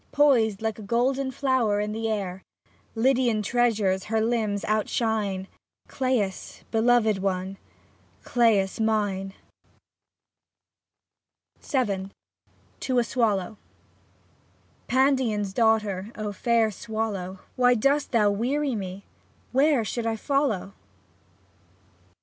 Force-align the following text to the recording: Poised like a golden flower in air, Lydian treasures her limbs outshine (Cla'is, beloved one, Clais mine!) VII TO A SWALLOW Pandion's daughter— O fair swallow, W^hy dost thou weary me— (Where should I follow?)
Poised 0.11 0.63
like 0.63 0.79
a 0.79 0.81
golden 0.81 1.29
flower 1.29 1.79
in 1.79 1.95
air, 1.95 2.41
Lydian 2.95 3.43
treasures 3.43 4.05
her 4.05 4.19
limbs 4.19 4.65
outshine 4.65 5.47
(Cla'is, 5.87 6.63
beloved 6.71 7.19
one, 7.19 7.59
Clais 8.23 8.79
mine!) 8.79 9.35
VII 11.61 12.09
TO 12.79 12.97
A 12.97 13.03
SWALLOW 13.03 13.57
Pandion's 14.87 15.53
daughter— 15.53 16.11
O 16.15 16.31
fair 16.31 16.71
swallow, 16.71 17.37
W^hy 17.59 17.79
dost 17.79 18.11
thou 18.11 18.31
weary 18.31 18.73
me— 18.73 19.05
(Where 19.51 19.85
should 19.85 20.07
I 20.07 20.15
follow?) 20.15 20.73